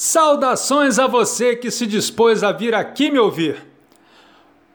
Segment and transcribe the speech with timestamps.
[0.00, 3.66] Saudações a você que se dispôs a vir aqui me ouvir.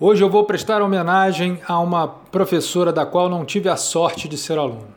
[0.00, 4.36] Hoje eu vou prestar homenagem a uma professora da qual não tive a sorte de
[4.36, 4.92] ser aluno.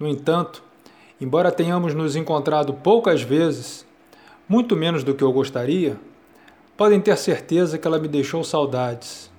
[0.00, 0.62] No entanto,
[1.20, 3.84] embora tenhamos nos encontrado poucas vezes,
[4.48, 6.00] muito menos do que eu gostaria,
[6.74, 9.30] podem ter certeza que ela me deixou saudades,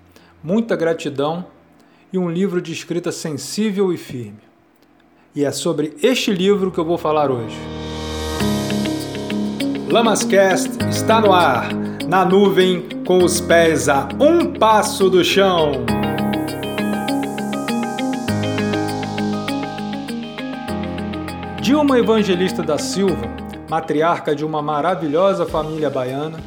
[0.44, 1.48] muita gratidão
[2.14, 4.38] e um livro de escrita sensível e firme.
[5.34, 7.75] E é sobre este livro que eu vou falar hoje.
[9.96, 11.73] Lamascast está no ar,
[12.05, 15.71] na nuvem, com os pés a um passo do chão.
[21.62, 23.26] Dilma Evangelista da Silva,
[23.70, 26.41] matriarca de uma maravilhosa família baiana,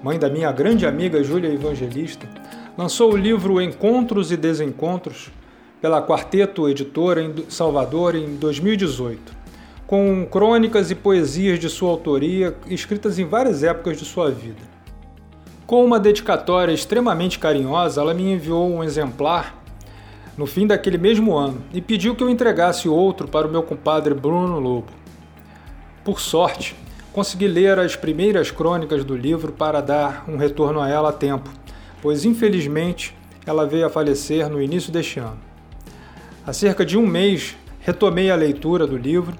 [0.00, 2.28] mãe da minha grande amiga Júlia Evangelista,
[2.76, 5.32] lançou o livro Encontros e Desencontros
[5.80, 9.37] pela Quarteto Editora em Salvador em 2018
[9.88, 14.60] com crônicas e poesias de sua autoria escritas em várias épocas de sua vida.
[15.66, 19.64] Com uma dedicatória extremamente carinhosa, ela me enviou um exemplar
[20.36, 24.12] no fim daquele mesmo ano e pediu que eu entregasse outro para o meu compadre
[24.12, 24.92] Bruno Lobo.
[26.04, 26.76] Por sorte,
[27.10, 31.48] consegui ler as primeiras crônicas do livro para dar um retorno a ela a tempo,
[32.02, 35.38] pois infelizmente ela veio a falecer no início deste ano.
[36.46, 39.34] Há cerca de um mês retomei a leitura do livro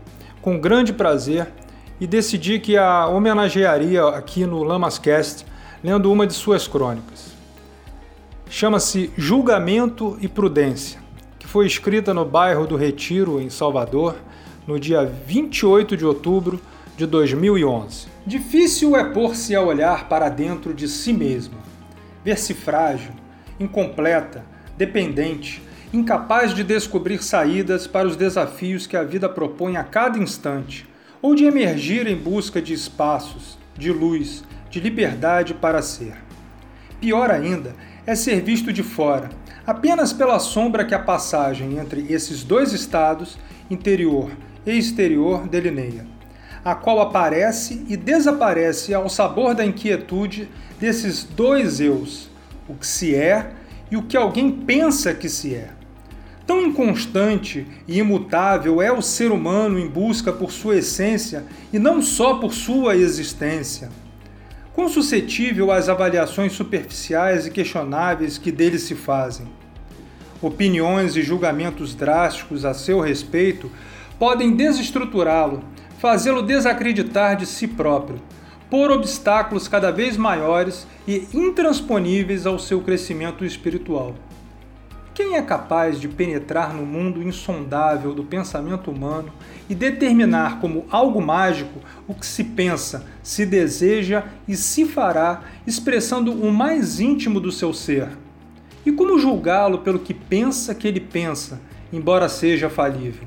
[0.48, 1.46] com grande prazer
[2.00, 5.44] e decidi que a homenagearia aqui no Lamascast
[5.84, 7.36] lendo uma de suas crônicas.
[8.48, 11.00] Chama-se Julgamento e Prudência,
[11.38, 14.16] que foi escrita no bairro do Retiro, em Salvador,
[14.66, 16.58] no dia 28 de outubro
[16.96, 18.06] de 2011.
[18.26, 21.58] Difícil é pôr-se a olhar para dentro de si mesmo,
[22.24, 23.12] ver-se frágil,
[23.60, 24.46] incompleta,
[24.78, 30.86] dependente, incapaz de descobrir saídas para os desafios que a vida propõe a cada instante,
[31.22, 36.14] ou de emergir em busca de espaços, de luz, de liberdade para ser.
[37.00, 37.74] Pior ainda
[38.06, 39.30] é ser visto de fora,
[39.66, 43.38] apenas pela sombra que a passagem entre esses dois estados,
[43.70, 44.30] interior
[44.66, 46.06] e exterior, delineia,
[46.64, 52.28] a qual aparece e desaparece ao sabor da inquietude desses dois eus,
[52.68, 53.52] o que se é
[53.90, 55.77] e o que alguém pensa que se é.
[56.48, 62.00] Tão inconstante e imutável é o ser humano em busca por sua essência e não
[62.00, 63.90] só por sua existência.
[64.72, 69.46] Quão suscetível às avaliações superficiais e questionáveis que dele se fazem.
[70.40, 73.70] Opiniões e julgamentos drásticos a seu respeito
[74.18, 75.62] podem desestruturá-lo,
[75.98, 78.22] fazê-lo desacreditar de si próprio,
[78.70, 84.14] por obstáculos cada vez maiores e intransponíveis ao seu crescimento espiritual.
[85.18, 89.32] Quem é capaz de penetrar no mundo insondável do pensamento humano
[89.68, 96.30] e determinar como algo mágico o que se pensa, se deseja e se fará, expressando
[96.30, 98.10] o mais íntimo do seu ser?
[98.86, 101.60] E como julgá-lo pelo que pensa que ele pensa,
[101.92, 103.26] embora seja falível?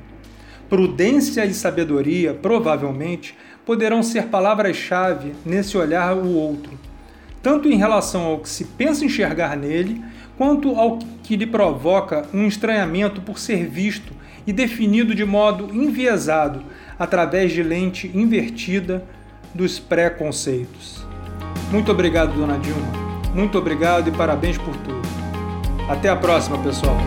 [0.69, 6.71] Prudência e sabedoria, provavelmente, poderão ser palavras-chave nesse olhar o outro,
[7.43, 10.01] tanto em relação ao que se pensa enxergar nele,
[10.41, 14.11] quanto ao que lhe provoca um estranhamento por ser visto
[14.47, 16.63] e definido de modo enviesado
[16.97, 19.05] através de lente invertida
[19.53, 21.05] dos preconceitos.
[21.71, 22.91] Muito obrigado, dona Dilma.
[23.35, 25.07] Muito obrigado e parabéns por tudo.
[25.87, 26.97] Até a próxima, pessoal.